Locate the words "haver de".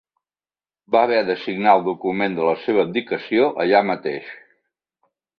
1.07-1.33